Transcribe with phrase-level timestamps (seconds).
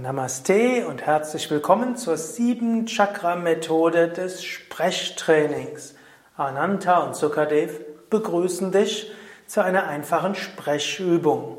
[0.00, 5.94] Namaste und herzlich willkommen zur sieben Chakra Methode des Sprechtrainings.
[6.34, 7.78] Ananta und Sukadev
[8.08, 9.12] begrüßen dich
[9.46, 11.58] zu einer einfachen Sprechübung.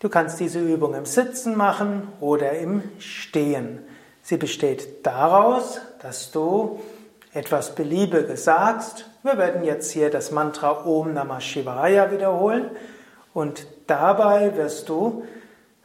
[0.00, 3.78] Du kannst diese Übung im Sitzen machen oder im Stehen.
[4.20, 6.80] Sie besteht daraus, dass du
[7.32, 9.06] etwas Beliebiges sagst.
[9.22, 12.72] Wir werden jetzt hier das Mantra Om Namah Shivaya wiederholen
[13.32, 15.24] und dabei wirst du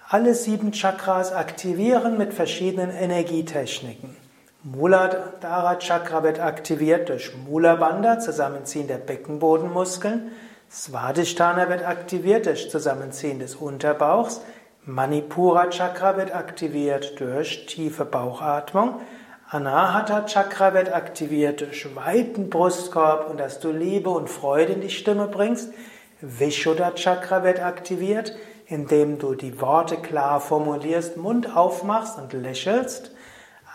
[0.09, 4.15] alle sieben Chakras aktivieren mit verschiedenen Energietechniken.
[4.63, 10.31] Muladhara Chakra wird aktiviert durch Mula Bandha, Zusammenziehen der Beckenbodenmuskeln.
[10.71, 14.39] Svadhisthana wird aktiviert durch Zusammenziehen des Unterbauchs.
[14.85, 19.01] Manipura Chakra wird aktiviert durch tiefe Bauchatmung.
[19.49, 24.89] Anahata Chakra wird aktiviert durch weiten Brustkorb und dass du Liebe und Freude in die
[24.89, 25.73] Stimme bringst.
[26.21, 28.35] Vishuddha Chakra wird aktiviert
[28.67, 33.11] indem du die Worte klar formulierst, Mund aufmachst und lächelst.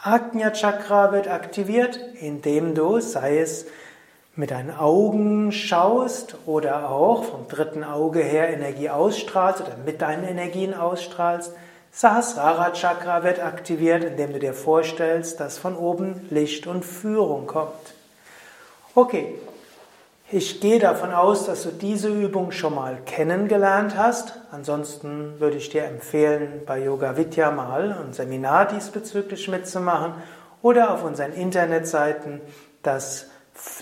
[0.03, 3.67] Ajna Chakra wird aktiviert, indem du, sei es
[4.35, 10.25] mit deinen Augen schaust oder auch vom dritten Auge her Energie ausstrahlst oder mit deinen
[10.25, 11.53] Energien ausstrahlst.
[11.91, 17.95] Sahasrara Chakra wird aktiviert, indem du dir vorstellst, dass von oben Licht und Führung kommt.
[18.95, 19.39] Okay,
[20.33, 24.41] ich gehe davon aus, dass du diese Übung schon mal kennengelernt hast.
[24.51, 30.15] Ansonsten würde ich dir empfehlen, bei Yoga Vidya mal ein Seminar diesbezüglich mitzumachen
[30.63, 32.41] oder auf unseren Internetseiten
[32.83, 33.27] das,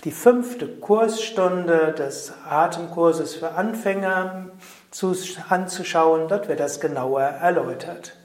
[0.03, 4.49] die fünfte Kursstunde des Atemkurses für Anfänger
[4.91, 5.15] zu,
[5.47, 6.27] anzuschauen.
[6.27, 8.17] Dort wird das genauer erläutert.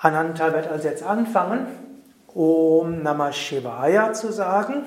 [0.00, 1.66] Ananta wird also jetzt anfangen,
[2.32, 4.84] Om Namah Shivaya zu sagen.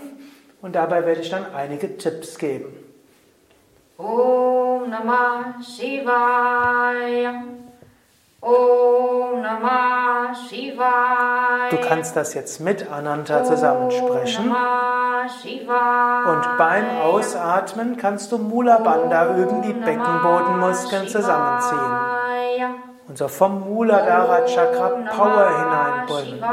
[0.61, 2.77] Und dabei werde ich dann einige Tipps geben.
[3.97, 7.43] Om Namah Shivaya.
[8.41, 11.69] Om Namah Shivaya.
[11.71, 14.53] Du kannst das jetzt mit Ananta zusammensprechen.
[16.25, 22.81] Und beim Ausatmen kannst du Mula Bandha üben, die Beckenbodenmuskeln zusammenziehen.
[23.07, 26.43] Und so vom Muladhara Chakra Power hineinbringen.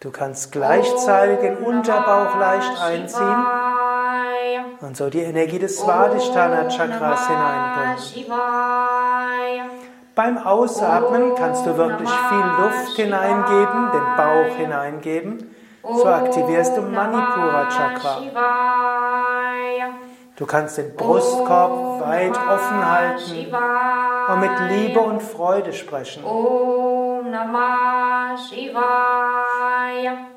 [0.00, 3.44] Du kannst gleichzeitig den Unterbauch leicht einziehen
[4.80, 7.98] und so die Energie des Svadhisthana Chakras hineinbringen.
[10.14, 15.54] Beim Ausatmen kannst du wirklich viel Luft hineingeben, den Bauch hineingeben.
[15.82, 18.22] So aktivierst du Manipura Chakra.
[20.36, 23.54] Du kannst den Brustkorb weit offen halten
[24.32, 26.24] und mit Liebe und Freude sprechen.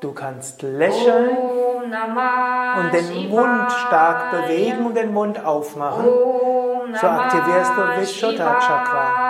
[0.00, 1.36] Du kannst lächeln
[2.78, 6.04] und den Mund stark bewegen und den Mund aufmachen.
[7.00, 9.24] So aktivierst du Vishuddha Chakra.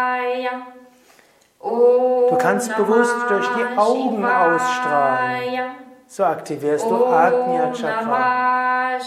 [1.61, 5.71] Du kannst bewusst durch die Augen ausstrahlen.
[6.07, 8.99] So aktivierst du Ajna Chakra.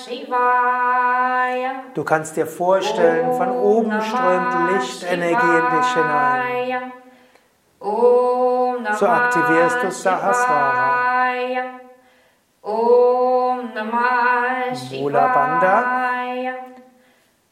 [1.93, 6.91] Du kannst dir vorstellen, von oben strömt Lichtenergie in dich hinein.
[8.99, 10.96] So aktivierst du Sahasrara.
[14.99, 15.75] Mula Bandha.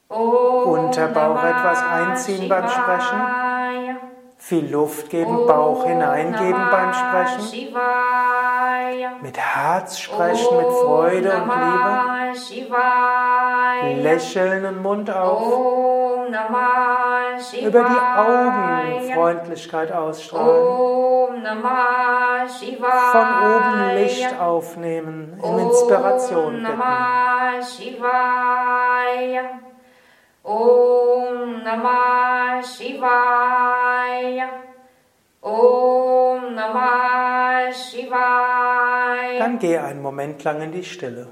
[0.09, 3.21] Unterbauch etwas einziehen beim Sprechen.
[4.37, 7.75] Viel Luft geben, Bauch hineingeben beim Sprechen.
[9.21, 12.01] Mit Herz sprechen, mit Freude und Liebe.
[14.03, 15.41] Lächeln und Mund auf.
[17.61, 21.45] Über die Augen Freundlichkeit ausstrahlen.
[23.11, 26.81] Von oben Licht aufnehmen, in Inspiration bitten.
[30.43, 34.47] Om Namah Shivaya.
[35.41, 37.24] Om Namah
[37.73, 39.39] Shivaya.
[39.39, 41.27] Dann geh einen Moment lang in die Stille.